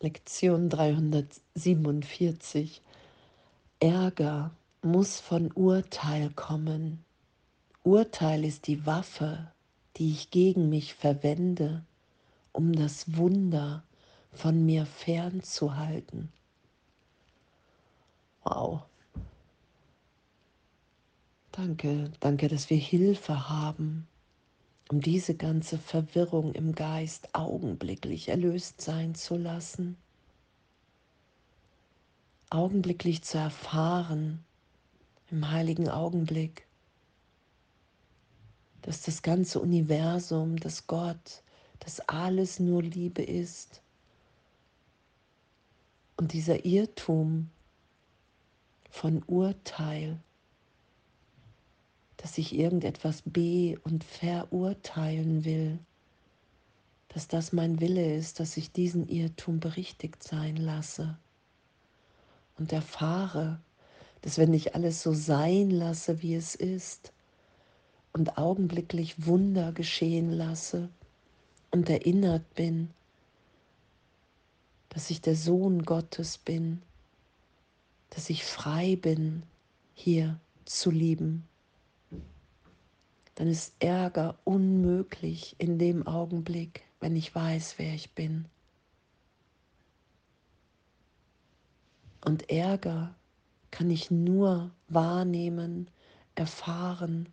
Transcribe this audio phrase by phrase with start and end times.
[0.00, 2.82] Lektion 347.
[3.80, 4.50] Ärger
[4.82, 7.02] muss von Urteil kommen.
[7.82, 9.50] Urteil ist die Waffe,
[9.96, 11.82] die ich gegen mich verwende,
[12.52, 13.84] um das Wunder
[14.32, 16.30] von mir fernzuhalten.
[18.44, 18.82] Wow.
[21.52, 24.06] Danke, danke, dass wir Hilfe haben,
[24.88, 29.96] um diese ganze Verwirrung im Geist augenblicklich erlöst sein zu lassen,
[32.50, 34.44] augenblicklich zu erfahren,
[35.30, 36.66] im heiligen Augenblick,
[38.82, 41.42] dass das ganze Universum, dass Gott,
[41.80, 43.82] dass alles nur Liebe ist.
[46.16, 47.50] Und dieser Irrtum
[48.90, 50.20] von Urteil,
[52.16, 55.78] dass ich irgendetwas be- und verurteilen will,
[57.08, 61.16] dass das mein Wille ist, dass ich diesen Irrtum berichtigt sein lasse.
[62.58, 63.60] Und erfahre,
[64.22, 67.12] dass wenn ich alles so sein lasse, wie es ist,
[68.12, 70.88] und augenblicklich Wunder geschehen lasse
[71.70, 72.88] und erinnert bin,
[74.88, 76.80] dass ich der Sohn Gottes bin,
[78.08, 79.42] dass ich frei bin,
[79.94, 81.46] hier zu lieben
[83.36, 88.46] dann ist Ärger unmöglich in dem Augenblick, wenn ich weiß, wer ich bin.
[92.24, 93.14] Und Ärger
[93.70, 95.90] kann ich nur wahrnehmen,
[96.34, 97.28] erfahren,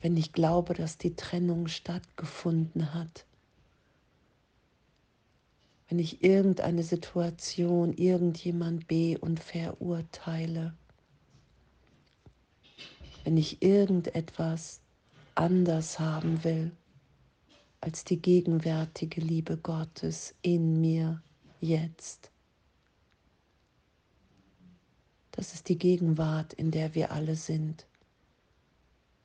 [0.00, 3.24] wenn ich glaube, dass die Trennung stattgefunden hat.
[5.88, 10.74] Wenn ich irgendeine Situation, irgendjemand be- und verurteile
[13.24, 14.80] wenn ich irgendetwas
[15.34, 16.72] anders haben will
[17.80, 21.20] als die gegenwärtige Liebe Gottes in mir
[21.60, 22.30] jetzt.
[25.32, 27.86] Das ist die Gegenwart, in der wir alle sind.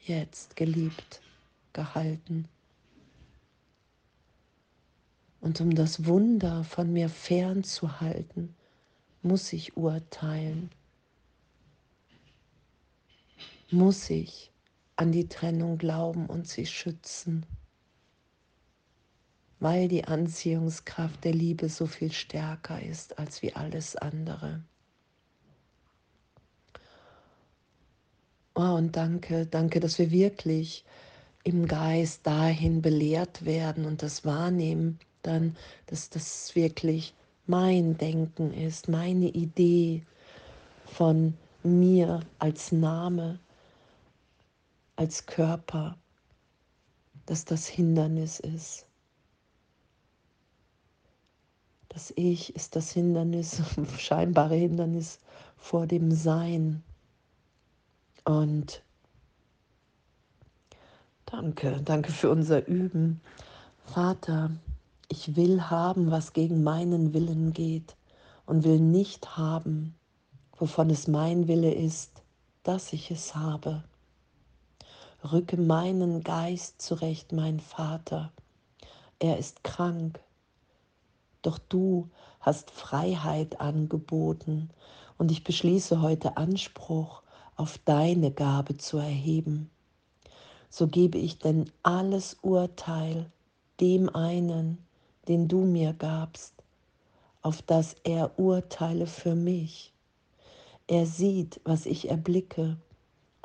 [0.00, 1.20] Jetzt geliebt,
[1.72, 2.48] gehalten.
[5.40, 8.54] Und um das Wunder von mir fernzuhalten,
[9.22, 10.70] muss ich urteilen
[13.70, 14.52] muss ich
[14.96, 17.44] an die Trennung glauben und sie schützen,
[19.60, 24.62] weil die Anziehungskraft der Liebe so viel stärker ist als wie alles andere.
[28.54, 30.84] Oh, und danke, danke, dass wir wirklich
[31.44, 35.56] im Geist dahin belehrt werden und das wahrnehmen, dann,
[35.86, 37.12] dass das wirklich
[37.46, 40.02] mein Denken ist, meine Idee
[40.86, 43.38] von mir als Name,
[44.96, 45.96] als Körper,
[47.26, 48.86] dass das Hindernis ist.
[51.88, 53.62] Das Ich ist das Hindernis,
[53.98, 55.18] scheinbare Hindernis
[55.56, 56.82] vor dem Sein.
[58.24, 58.82] Und
[61.24, 63.20] danke, danke für unser Üben.
[63.86, 64.50] Vater,
[65.08, 67.96] ich will haben, was gegen meinen Willen geht
[68.44, 69.94] und will nicht haben,
[70.58, 72.22] wovon es mein Wille ist,
[72.62, 73.84] dass ich es habe.
[75.24, 78.32] Rücke meinen Geist zurecht, mein Vater.
[79.18, 80.20] Er ist krank.
[81.42, 82.10] Doch du
[82.40, 84.70] hast Freiheit angeboten
[85.18, 87.22] und ich beschließe heute Anspruch
[87.56, 89.70] auf deine Gabe zu erheben.
[90.68, 93.30] So gebe ich denn alles Urteil
[93.80, 94.84] dem einen,
[95.28, 96.54] den du mir gabst,
[97.42, 99.92] auf das er urteile für mich.
[100.86, 102.76] Er sieht, was ich erblicke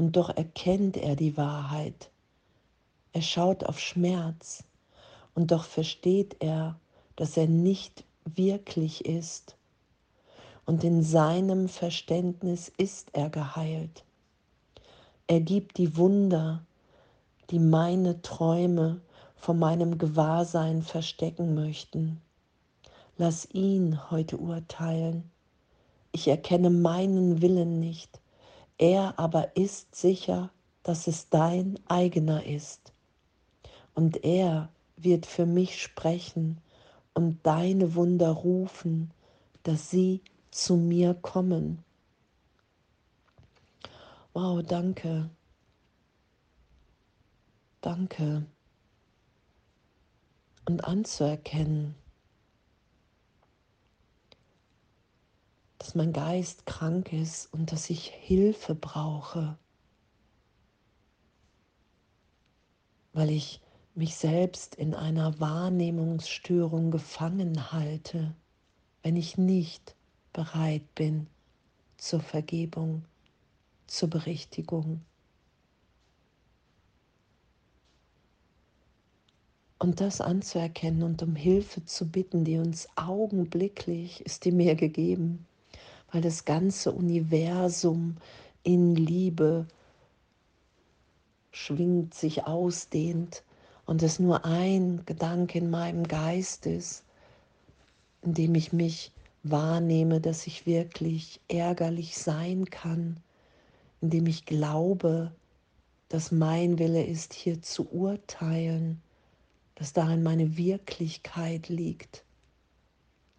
[0.00, 2.08] und doch erkennt er die Wahrheit.
[3.12, 4.64] Er schaut auf Schmerz
[5.34, 6.80] und doch versteht er,
[7.16, 9.56] dass er nicht wirklich ist.
[10.64, 14.02] Und in seinem Verständnis ist er geheilt.
[15.26, 16.64] Er gibt die Wunder,
[17.50, 19.02] die meine Träume
[19.36, 22.22] vor meinem Gewahrsein verstecken möchten.
[23.18, 25.30] Lass ihn heute urteilen.
[26.12, 28.19] Ich erkenne meinen Willen nicht
[28.80, 30.50] er aber ist sicher,
[30.82, 32.94] dass es dein eigener ist.
[33.94, 36.62] Und er wird für mich sprechen
[37.12, 39.10] und deine Wunder rufen,
[39.64, 41.84] dass sie zu mir kommen.
[44.32, 45.28] Wow, danke.
[47.82, 48.46] Danke.
[50.64, 51.96] Und anzuerkennen,
[55.80, 59.56] dass mein Geist krank ist und dass ich Hilfe brauche,
[63.14, 63.62] weil ich
[63.94, 68.34] mich selbst in einer Wahrnehmungsstörung gefangen halte,
[69.02, 69.96] wenn ich nicht
[70.34, 71.28] bereit bin
[71.96, 73.06] zur Vergebung,
[73.86, 75.00] zur Berichtigung.
[79.78, 85.46] Und das anzuerkennen und um Hilfe zu bitten, die uns augenblicklich ist die mir gegeben,
[86.12, 88.16] weil das ganze Universum
[88.62, 89.66] in Liebe
[91.52, 93.42] schwingt, sich ausdehnt
[93.86, 97.04] und es nur ein Gedanke in meinem Geist ist,
[98.22, 99.12] in dem ich mich
[99.42, 103.18] wahrnehme, dass ich wirklich ärgerlich sein kann,
[104.00, 105.32] indem ich glaube,
[106.08, 109.00] dass mein Wille ist, hier zu urteilen,
[109.76, 112.24] dass darin meine Wirklichkeit liegt,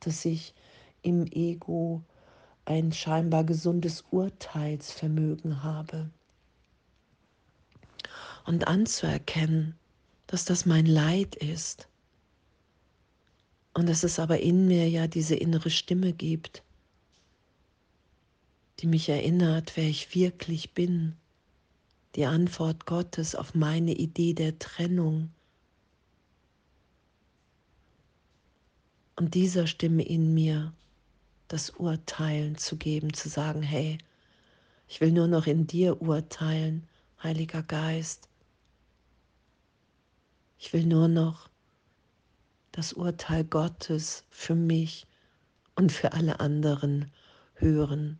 [0.00, 0.54] dass ich
[1.02, 2.02] im Ego
[2.64, 6.10] ein scheinbar gesundes Urteilsvermögen habe.
[8.44, 9.76] Und anzuerkennen,
[10.26, 11.88] dass das mein Leid ist
[13.74, 16.62] und dass es aber in mir ja diese innere Stimme gibt,
[18.80, 21.16] die mich erinnert, wer ich wirklich bin,
[22.16, 25.30] die Antwort Gottes auf meine Idee der Trennung.
[29.16, 30.72] Und dieser Stimme in mir
[31.52, 33.98] das Urteilen zu geben, zu sagen, hey,
[34.88, 36.88] ich will nur noch in dir urteilen,
[37.22, 38.30] Heiliger Geist.
[40.58, 41.50] Ich will nur noch
[42.72, 45.06] das Urteil Gottes für mich
[45.76, 47.12] und für alle anderen
[47.56, 48.18] hören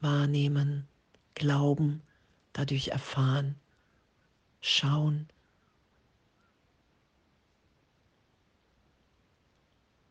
[0.00, 0.88] wahrnehmen,
[1.34, 2.00] glauben,
[2.54, 3.56] dadurch erfahren,
[4.62, 5.28] schauen.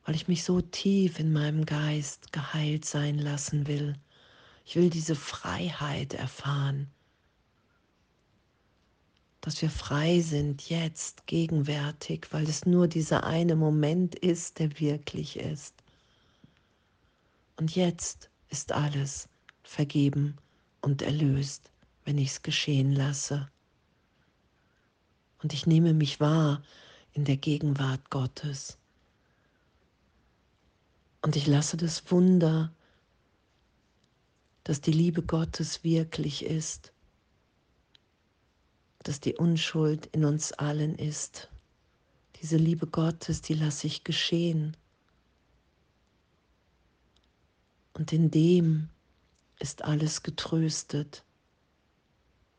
[0.05, 3.95] Weil ich mich so tief in meinem Geist geheilt sein lassen will.
[4.65, 6.89] Ich will diese Freiheit erfahren,
[9.41, 15.37] dass wir frei sind jetzt, gegenwärtig, weil es nur dieser eine Moment ist, der wirklich
[15.37, 15.73] ist.
[17.57, 19.27] Und jetzt ist alles
[19.63, 20.37] vergeben
[20.81, 21.71] und erlöst,
[22.05, 23.49] wenn ich es geschehen lasse.
[25.41, 26.63] Und ich nehme mich wahr
[27.11, 28.77] in der Gegenwart Gottes.
[31.23, 32.73] Und ich lasse das Wunder,
[34.65, 36.91] dass die Liebe Gottes wirklich ist,
[39.03, 41.49] dass die Unschuld in uns allen ist.
[42.41, 44.75] Diese Liebe Gottes, die lasse ich geschehen.
[47.93, 48.89] Und in dem
[49.59, 51.23] ist alles getröstet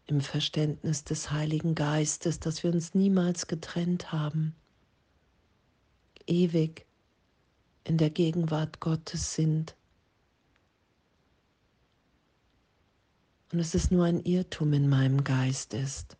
[0.07, 4.55] im Verständnis des Heiligen Geistes, dass wir uns niemals getrennt haben,
[6.27, 6.87] ewig
[7.85, 9.77] in der Gegenwart Gottes sind.
[13.53, 16.17] Und es ist nur ein Irrtum in meinem Geist ist.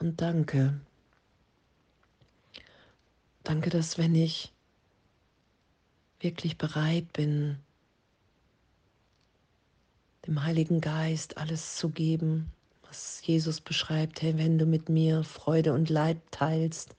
[0.00, 0.80] Und danke.
[3.44, 4.52] Danke, dass wenn ich
[6.20, 7.58] wirklich bereit bin,
[10.26, 12.52] dem Heiligen Geist alles zu geben,
[12.82, 16.96] was Jesus beschreibt, hey, wenn du mit mir Freude und Leid teilst,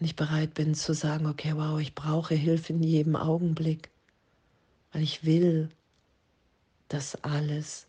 [0.00, 3.90] wenn ich bereit bin zu sagen, okay, wow, ich brauche Hilfe in jedem Augenblick,
[4.92, 5.68] weil ich will
[6.88, 7.86] das alles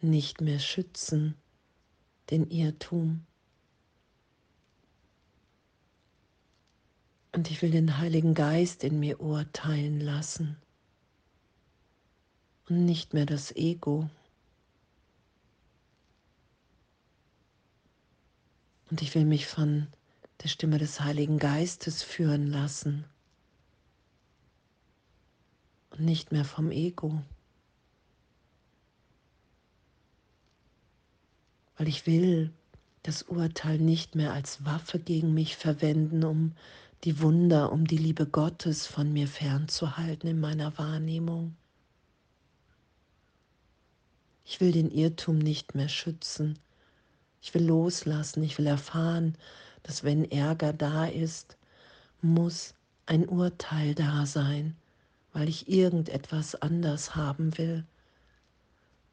[0.00, 1.34] nicht mehr schützen,
[2.30, 3.26] den Irrtum.
[7.32, 10.56] Und ich will den Heiligen Geist in mir urteilen lassen
[12.68, 14.08] und nicht mehr das Ego.
[18.90, 19.88] Und ich will mich von
[20.42, 23.04] der Stimme des Heiligen Geistes führen lassen
[25.90, 27.22] und nicht mehr vom Ego.
[31.76, 32.52] Weil ich will
[33.02, 36.52] das Urteil nicht mehr als Waffe gegen mich verwenden, um
[37.04, 41.56] die Wunder, um die Liebe Gottes von mir fernzuhalten in meiner Wahrnehmung.
[44.44, 46.58] Ich will den Irrtum nicht mehr schützen.
[47.40, 48.42] Ich will loslassen.
[48.42, 49.36] Ich will erfahren,
[49.82, 51.56] dass wenn Ärger da ist,
[52.20, 52.74] muss
[53.06, 54.76] ein Urteil da sein,
[55.32, 57.84] weil ich irgendetwas anders haben will,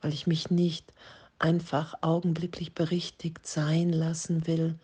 [0.02, 0.92] weil ich mich nicht
[1.40, 4.80] einfach augenblicklich berichtigt sein lassen will,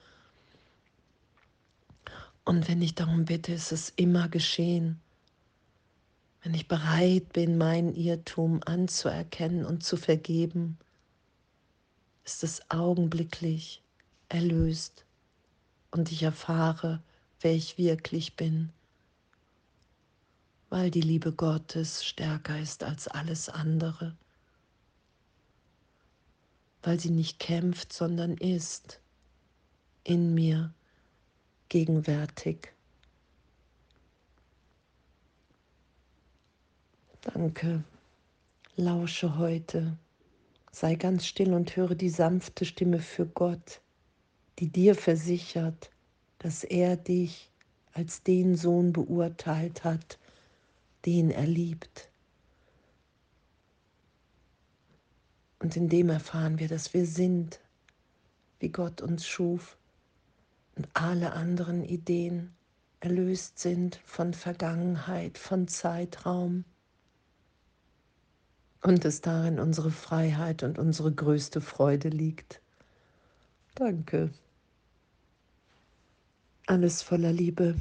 [2.44, 5.00] und wenn ich darum bitte, ist es immer geschehen.
[6.44, 10.78] Wenn ich bereit bin, meinen Irrtum anzuerkennen und zu vergeben,
[12.26, 13.84] ist es augenblicklich
[14.28, 15.06] erlöst
[15.92, 17.02] und ich erfahre,
[17.42, 18.72] wer ich wirklich bin,
[20.70, 24.16] weil die Liebe Gottes stärker ist als alles andere.
[26.84, 29.00] weil sie nicht kämpft, sondern ist
[30.04, 30.74] in mir
[31.70, 32.74] gegenwärtig.
[37.22, 37.84] Danke,
[38.78, 39.96] lausche heute,
[40.72, 43.82] sei ganz still und höre die sanfte Stimme für Gott,
[44.62, 45.90] die dir versichert,
[46.38, 47.50] dass er dich
[47.94, 50.20] als den Sohn beurteilt hat,
[51.04, 52.12] den er liebt.
[55.58, 57.60] Und in dem erfahren wir, dass wir sind,
[58.60, 59.78] wie Gott uns schuf
[60.76, 62.54] und alle anderen Ideen
[63.00, 66.66] erlöst sind von Vergangenheit, von Zeitraum
[68.84, 72.62] und es darin unsere Freiheit und unsere größte Freude liegt.
[73.74, 74.30] Danke.
[76.72, 77.76] Alles voller Liebe.